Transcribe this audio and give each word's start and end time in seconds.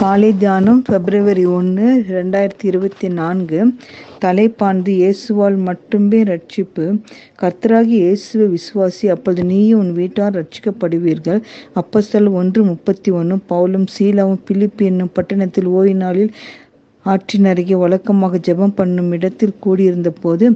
காலை 0.00 0.28
தியானம் 0.40 0.80
பிப்ரவரி 0.86 1.44
ஒன்று 1.58 1.86
ரெண்டாயிரத்தி 2.14 2.64
இருபத்தி 2.70 3.08
நான்கு. 3.18 3.58
தலைப்பாண்டு 4.24 4.90
இயேசுவால் 5.02 5.56
மட்டுமே 5.68 6.20
ரட்சிப்பு 6.30 6.84
கர்த்தராகி 7.42 7.94
இயேசுவை 8.02 8.46
விசுவாசி 8.56 9.06
அப்பொழுது 9.14 9.44
நீயும் 9.52 9.80
உன் 9.82 9.94
வீட்டார் 10.00 10.36
ரட்சிக்கப்படுவீர்கள் 10.38 11.40
அப்பசல் 11.82 12.28
ஒன்று 12.40 12.62
முப்பத்தி 12.70 13.12
ஒன்று 13.20 13.38
பவுலும் 13.52 13.88
சீலாவும் 13.96 14.44
பிலிப்பி 14.48 14.90
என்னும் 14.90 15.14
பட்டணத்தில் 15.18 15.72
ஓய்வு 15.78 15.96
நாளில் 16.04 16.32
ஆற்றின் 17.04 17.50
அருகே 17.50 17.76
வழக்கமாக 17.84 18.38
ஜெபம் 18.46 18.78
பண்ணும் 18.78 19.10
இடத்தில் 19.16 19.58
கூடியிருந்த 19.64 20.10
போது 20.22 20.46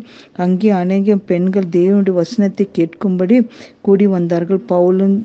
அங்கே 0.45 0.71
அநேக 0.83 1.17
பெண்கள் 1.29 1.75
தேவனுடைய 1.77 2.17
வசனத்தை 2.23 2.67
கேட்கும்படி 2.79 3.37
கூடி 3.83 4.09
வந்தார்கள். 4.17 4.67
பவுலும் 4.73 5.17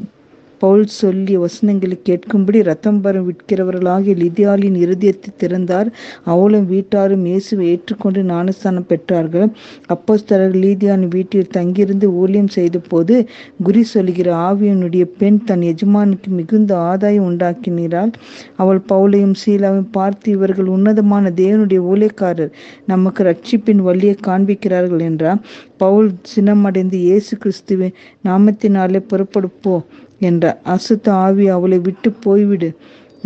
பவுல் 0.59 0.85
சொல்லிய 0.99 1.37
வசனங்களை 1.39 1.97
கேட்கும்படி 2.09 2.59
ரத்தம் 2.63 2.99
பரம் 3.03 3.25
விற்கிறவர்களாகிய 3.27 4.13
லிதியாலின் 4.21 4.77
இருதயத்தை 4.83 5.31
திறந்தார். 5.37 5.89
அவளும் 6.23 6.67
வீட்டாரும் 6.73 7.25
இயேசுவை 7.25 7.65
ஏற்றுக்கொண்டு 7.73 8.21
ஞானஸ்தானம் 8.23 8.87
பெற்றார்கள். 8.91 9.49
அப்போஸ்தலர் 9.95 10.55
லீதியான் 10.63 11.05
வீட்டில் 11.07 11.51
தங்கியிருந்து 11.57 12.09
ஊழியம் 12.13 12.51
செய்த 12.57 12.79
போது 12.89 13.15
குறி 13.63 13.83
சொல்கிற 13.83 14.29
ஆவியனுடைய 14.49 15.05
பெண் 15.19 15.41
தன் 15.43 15.65
எஜமானுக்கு 15.71 16.31
மிகுந்த 16.39 16.71
ஆதாயம் 16.91 17.27
உண்டாக்கினாள். 17.29 18.13
அவள் 18.55 18.81
பவுலையும் 18.89 19.35
சீலாவையும் 19.43 19.91
பார்த்து 19.91 20.27
இவர்கள் 20.31 20.73
உன்னதமான 20.75 21.31
தேவனுடைய 21.41 21.81
ஊழியக்காரர் 21.91 22.53
நமக்கு 22.85 23.23
ரட்சிப்பின் 23.23 23.81
வழியை 23.89 24.15
காண்பிக்கிறார்கள் 24.27 25.03
என்றார். 25.09 25.41
பவுல் 25.77 26.09
சினமடைந்து 26.33 26.97
இயேசு 27.07 27.33
கிறிஸ்துவின் 27.37 27.95
நாமத்தினாலே 28.27 28.99
புறப்படுப்போ 29.09 29.73
என்ற 30.19 30.59
அசுத்த 30.65 31.09
ஆவி 31.09 31.47
அவளை 31.47 31.79
விட்டு 31.79 32.13
போய்விடு. 32.25 32.69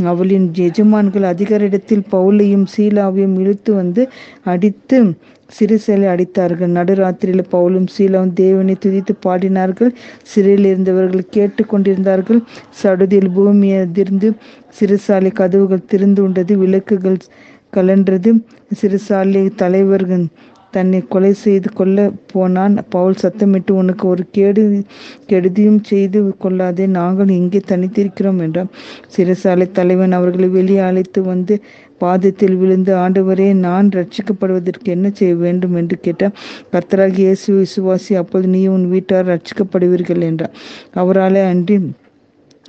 அவளின் 0.03 0.51
எஜமான்கள் 0.53 1.23
அதிகாரிடத்தில் 1.23 2.03
பவுலையும் 2.11 2.65
சீலாவையும் 2.77 3.39
இழுத்து 3.39 3.73
வந்து 3.73 4.09
அடித்து 4.43 5.13
சிறுசேலை 5.59 6.07
அடித்தார்கள். 6.13 6.71
நடுராத்திரியில் 6.77 7.51
பவுலும் 7.51 7.87
சீலாவும் 7.97 8.33
தேவனை 8.33 8.75
துதித்து 8.85 9.13
பாடினார்கள். 9.25 9.91
சிறையில் 10.23 10.65
இருந்தவர்கள் 10.65 11.25
கேட்டு 11.29 11.65
கொண்டிருந்தார்கள். 11.65 12.41
சடுதியில் 12.69 13.31
பூமி 13.31 13.73
அதிர்ந்து 13.73 14.33
சிறுசாலை 14.79 15.31
கதவுகள் 15.31 15.85
திறந்து 15.85 16.23
உண்டது 16.23 16.57
விளக்குகள் 16.57 17.17
கலன்றது. 17.75 18.31
சிறுசாலை 18.81 19.49
தலைவர்கள் 19.55 20.25
தன்னை 20.73 20.99
கொலை 21.07 21.31
செய்து 21.43 21.69
கொள்ள 21.71 21.97
போனான். 22.31 22.75
பவுல் 22.89 23.19
சத்தமிட்டு 23.21 23.71
உனக்கு 23.81 24.05
ஒரு 24.07 24.23
கேடு 24.31 24.63
கெடுதியும் 25.31 25.81
செய்து 25.91 26.19
கொள்ளாதே. 26.43 26.85
நாங்கள் 26.99 27.37
இங்கே 27.39 27.61
தனித்திருக்கிறோம் 27.71 28.41
என்றார் 28.45 28.71
சிறைசாலை 29.15 29.67
தலைவன் 29.71 30.17
அவர்களை 30.19 30.49
வெளியே 30.57 30.81
அழைத்து 30.89 31.21
வந்து 31.31 31.55
பாதத்தில் 32.01 32.55
விழுந்து 32.55 32.91
ஆண்டவரே 32.95 33.47
நான் 33.65 33.87
ரட்சிக்கப்படுவதற்கு 33.95 34.89
என்ன 34.95 35.07
செய்ய 35.13 35.33
வேண்டும்? 35.35 35.75
என்று 35.81 35.95
கேட்டார் 35.99 36.37
கர்த்தராகி 36.73 37.21
இயேசு 37.25 37.49
விசுவாசி 37.57 38.13
அப்போது 38.21 38.47
நீ 38.55 38.61
உன் 38.75 38.85
வீட்டார் 38.93 39.29
ரட்சிக்கப்படுவீர்கள் 39.33 40.27
என்றார் 40.29 40.55
அவராலே 41.01 41.43
அன்றி 41.53 41.77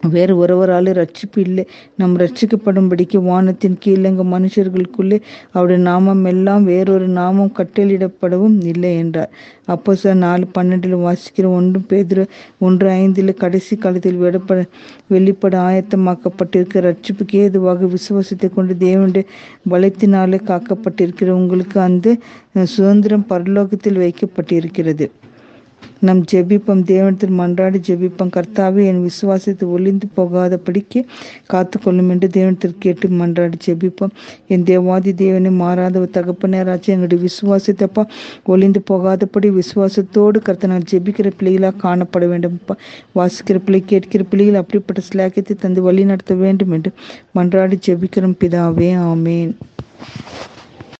வேறு 0.02 0.36
ஒருவரால் 0.36 0.90
ரட்சிப்பு 0.98 1.38
இல்லை. 1.38 1.64
நம் 1.96 2.16
ரட்சிக்கப்படும்படிக்கு 2.16 3.18
வானத்தின் 3.22 3.76
கீழங்கு 3.78 4.24
மனுஷர்களுக்குள்ளே 4.24 5.18
அவருடைய 5.52 5.82
நாமம் 5.82 6.24
எல்லாம் 6.24 6.64
வேறொரு 6.64 7.08
நாமம் 7.08 7.52
கட்டளிடப்படவும் 7.58 8.56
இல்லை 8.66 8.96
என்றார். 8.96 9.30
அப்போ 9.66 9.94
சார் 9.94 10.16
நாலு 10.16 10.46
பன்னெண்டில் 10.58 10.96
வாசிக்கிற 11.06 11.46
ஒன்று 11.58 11.80
பேதிர 11.88 12.26
ஒன்று 12.58 12.88
ஐந்தில் 12.90 13.34
கடைசி 13.34 13.76
காலத்தில் 13.76 14.20
விடப்பட 14.20 14.64
வெளிப்பட 15.08 15.58
ஆயத்தமாக்கப்பட்டிருக்கிற 15.58 16.84
ரட்சிப்புக்கு 16.88 17.36
ஏதுவாக 17.44 17.86
விசுவாசத்தை 17.86 18.50
கொண்டு 18.50 18.74
தேவனுடைய 18.74 19.26
பலத்தினாலே 19.70 20.40
காக்கப்பட்டிருக்கிற 20.50 21.28
உங்களுக்கு 21.28 21.80
அந்த 21.80 22.16
சுதந்திரம் 22.64 23.26
பரலோகத்தில் 23.28 24.02
வைக்கப்பட்டிருக்கிறது. 24.04 25.10
நம் 26.00 26.20
ஜெபிப்பம். 26.32 26.82
தேவனத்தில் 26.82 27.34
மன்றாடி 27.38 27.78
ஜெபிப்பம். 27.88 28.30
கர்த்தாவே 28.36 28.82
என் 28.84 29.02
விசுவாசத்தை 29.02 29.68
ஒளிந்து 29.68 30.06
போகாதபடிக்கு 30.16 31.00
காத்து 31.46 31.78
கொள்ளும் 31.78 32.08
என்று 32.08 32.28
தேவனத்தில் 32.28 32.76
கேட்டு 32.78 33.08
மன்றாடி 33.08 33.58
ஜெபிப்போம். 33.66 34.14
என் 34.46 34.62
தேவாதி 34.62 35.14
தேவனை 35.14 35.50
மாறாத 35.50 36.04
தகப்பனராச்சு 36.16 36.86
எங்களுடைய 36.86 37.20
விசுவாசத்தைப்பா 37.28 38.04
ஒளிந்து 38.44 38.82
போகாதபடி 38.90 39.50
விசுவாசத்தோடு 39.50 40.40
கர்த்தனால் 40.48 40.88
ஜெபிக்கிற 40.92 41.30
பிள்ளைகளாக 41.36 41.80
காணப்பட 41.86 42.28
வேண்டும். 42.28 42.58
வாசிக்கிற 43.14 43.58
பிள்ளை 43.64 43.82
கேட்கிற 43.84 44.22
பிள்ளைகள் 44.22 44.60
அப்படிப்பட்ட 44.62 45.02
சிலாக்கியத்தை 45.10 45.56
தந்து 45.58 45.82
வழி 45.82 46.04
நடத்த 46.04 46.34
வேண்டும் 46.34 46.70
என்று 46.70 46.92
மன்றாடி 47.34 47.78
ஜெபிக்கிறோம். 47.88 48.38
பிதாவே 48.40 48.90
ஆமேன். 49.12 49.52